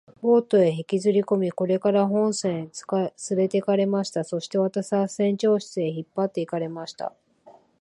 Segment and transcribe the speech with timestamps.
[0.19, 2.69] ボートへ引きずりこみ、それから本船へ
[3.15, 4.23] つれて行かれました。
[4.23, 7.13] そして私は船長室へ引っ張って行かれました。